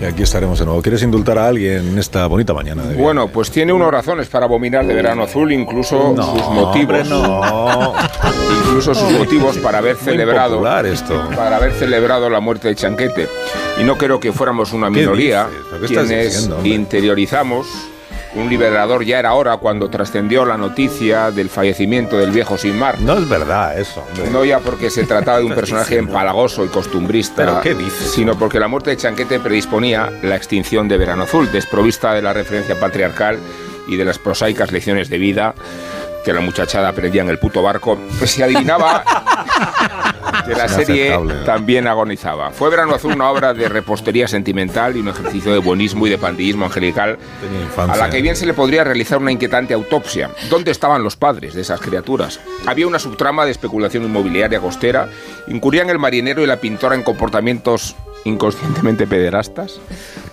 [0.00, 0.80] que aquí estaremos de nuevo.
[0.80, 2.84] ¿Quieres indultar a alguien en esta bonita mañana?
[2.84, 7.06] De bueno, pues tiene unas razones para abominar de verano azul, incluso sus motivos.
[7.06, 7.92] no.
[8.64, 10.66] incluso sus motivos para haber celebrado.
[10.86, 11.22] esto.
[11.36, 13.28] Para haber celebrado la muerte de Chanquete.
[13.78, 15.48] Y no creo que fuéramos una minoría
[15.86, 17.89] quienes interiorizamos
[18.34, 23.00] un liberador ya era hora cuando trascendió la noticia del fallecimiento del viejo sin mar.
[23.00, 24.04] No es verdad eso.
[24.30, 28.60] No ya porque se trataba de un personaje empalagoso y costumbrista, ¿Pero qué sino porque
[28.60, 33.38] la muerte de Chanquete predisponía la extinción de Verano Azul, desprovista de la referencia patriarcal
[33.88, 35.54] y de las prosaicas lecciones de vida
[36.24, 39.02] que la muchachada aprendía en el puto barco, pues se adivinaba
[40.46, 42.50] que la serie también agonizaba.
[42.50, 46.18] Fue Verano Azul una obra de repostería sentimental y un ejercicio de buenismo y de
[46.18, 47.18] pandillismo angelical
[47.76, 50.30] a la que bien se le podría realizar una inquietante autopsia.
[50.48, 52.40] ¿Dónde estaban los padres de esas criaturas?
[52.66, 55.08] Había una subtrama de especulación inmobiliaria costera,
[55.48, 59.80] incurrían el marinero y la pintora en comportamientos inconscientemente pederastas.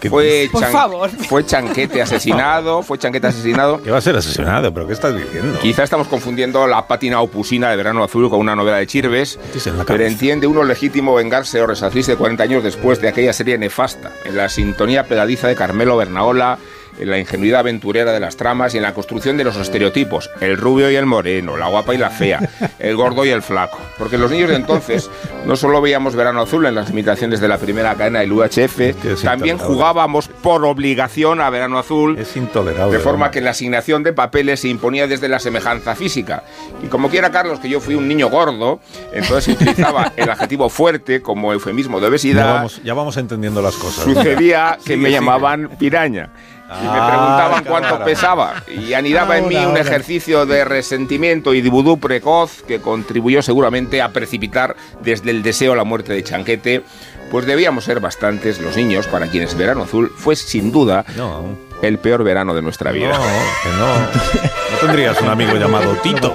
[0.10, 1.10] Fue, Por favor.
[1.10, 3.82] fue Chanquete asesinado, fue Chanquete asesinado.
[3.82, 4.74] ¿Qué va a ser asesinado?
[4.74, 5.58] ¿Pero qué estás diciendo?
[5.60, 9.40] Quizá estamos confundiendo la pátina opusina de Verano Azul con una novela de Chirves,
[9.88, 14.38] pero entiende uno legítimo vengarse o resarcirse 40 años después de aquella serie nefasta, en
[14.38, 16.60] la sintonía pegadiza de Carmelo Bernaola,
[17.00, 20.58] en la ingenuidad aventurera de las tramas y en la construcción de los estereotipos, el
[20.58, 23.80] rubio y el moreno, la guapa y la fea, el gordo y el flaco.
[23.98, 25.10] Porque los niños de entonces
[25.46, 29.58] no solo veíamos Verano Azul en las imitaciones de la primera cadena del UHF, también
[29.58, 32.18] jugábamos por obligación a Verano Azul.
[32.18, 32.98] Es intolerable.
[32.98, 36.44] De forma que la asignación de papeles se imponía desde la semejanza física.
[36.84, 38.80] Y como quiera Carlos que yo fui un niño gordo,
[39.12, 42.46] entonces se utilizaba el adjetivo fuerte como eufemismo de obesidad.
[42.46, 44.04] Ya vamos, ya vamos entendiendo las cosas.
[44.04, 46.30] Sucedía que me llamaban piraña
[46.70, 48.64] y me preguntaban ah, cuánto pesaba.
[48.68, 54.02] Y anidaba en mí un ejercicio de resentimiento y de vudú precoz que contribuyó seguramente
[54.02, 56.84] a precipitar desde el deseo la muerte de Chanquete.
[57.32, 61.06] Pues debíamos ser bastantes los niños para quienes Verano Azul fue sin duda
[61.82, 63.18] el peor verano de nuestra vida.
[63.18, 63.24] No,
[63.64, 64.00] que no.
[64.72, 66.34] No tendrías un amigo llamado Tito.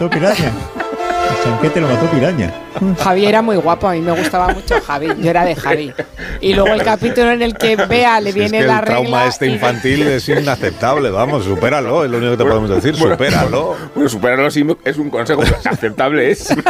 [1.45, 2.53] Chanquete lo mató piraña.
[2.99, 5.93] Javi era muy guapo, a mí me gustaba mucho Javi, yo era de Javi.
[6.41, 9.47] Y luego el capítulo en el que Bea le viene es la el trauma este
[9.47, 13.77] infantil es inaceptable, vamos, supéralo, es lo único que te podemos decir, supéralo.
[13.95, 16.55] Bueno, supéralo es un consejo, aceptable es.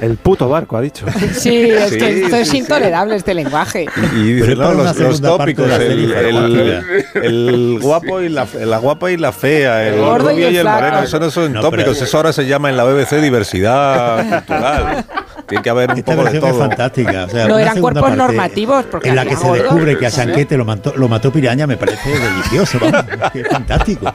[0.00, 1.06] El puto barco, ha dicho.
[1.32, 3.86] Sí, es que esto es intolerable, este lenguaje.
[4.16, 10.18] Y dice, no, los, tópicos, el, guapo y la, la, guapa y la fea, el,
[10.18, 13.20] rubio y el, moreno, eso no son tópicos, eso ahora se llama en la BBC
[13.20, 15.04] diversidad cultural.
[15.46, 16.50] Tiene que haber un Esta poco de todo.
[16.50, 17.24] es fantástica.
[17.24, 18.84] O sea, no eran cuerpos normativos.
[18.84, 21.76] Porque en la que se descubre que a Sanquete lo mató, lo mató Piraña me
[21.76, 22.78] parece delicioso.
[22.80, 24.12] Vamos, es fantástico.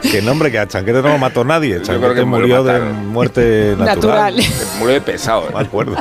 [0.00, 1.82] Que nombre, que a Chanquete no lo mató nadie.
[1.82, 4.36] Chanquete murió de muerte natural.
[4.78, 5.48] Murió de pesado.
[5.48, 5.52] ¿eh?
[5.54, 5.96] Me acuerdo.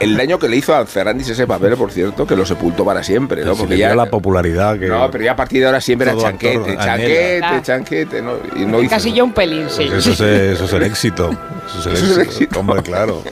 [0.00, 3.02] El daño que le hizo a Ferrandis ese papel, por cierto, que lo sepultó para
[3.02, 3.54] siempre, ¿no?
[3.54, 4.86] Porque ya la popularidad que.
[4.86, 8.32] No, pero ya a partir de ahora siempre era Chanquete, Chanquete, Chanquete, ¿no?
[8.56, 9.86] Y no Casi yo un pelín, sí.
[9.88, 11.30] Pues eso, es, eso es el éxito.
[11.78, 12.60] Eso es el éxito.
[12.60, 13.22] Hombre, claro.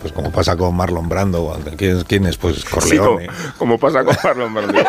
[0.00, 1.58] Pues como pasa con Marlon Brando.
[1.76, 2.36] ¿Quién, quién es?
[2.38, 3.24] Pues Corleone.
[3.24, 4.74] Sí, como, como, pasa con Marlon Brando.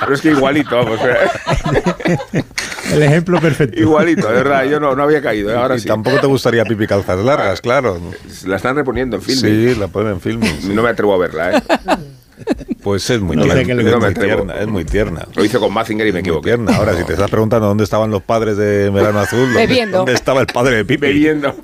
[0.00, 1.00] Pero es que igualito, vamos.
[1.02, 2.42] ¿eh?
[2.92, 3.78] El ejemplo perfecto.
[3.78, 4.64] Igualito, de verdad.
[4.64, 5.50] Yo no, no había caído.
[5.50, 5.56] ¿eh?
[5.56, 5.88] Ahora y sí.
[5.88, 8.00] tampoco te gustaría Pipi Calzas Largas, claro.
[8.46, 9.38] La están reponiendo en film.
[9.38, 10.42] Sí, la ponen en film.
[10.42, 10.70] Sí.
[10.72, 11.62] No me atrevo a verla, ¿eh?
[12.82, 15.28] Pues es muy, no, tierna, es muy tierna, es muy tierna.
[15.34, 16.50] Lo hice con Mazinger y me equivoqué.
[16.50, 16.74] Tierna.
[16.74, 19.98] Ahora, si te estás preguntando dónde estaban los padres de Verano Azul, ¿dónde, Bebiendo.
[19.98, 21.08] ¿dónde estaba el padre de Pipi?
[21.08, 21.54] Bebiendo.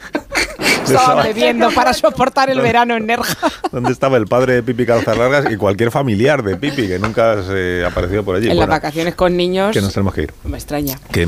[0.95, 3.37] Estaban bebiendo para soportar el verano en Nerja.
[3.73, 7.43] ¿Dónde estaba el padre de Pipi Calzas Largas y cualquier familiar de Pipi que nunca
[7.43, 8.47] se apareció por allí?
[8.47, 9.73] En bueno, las vacaciones con niños.
[9.73, 10.33] Que nos tenemos que ir.
[10.45, 10.99] Me extraña.
[11.13, 11.25] Que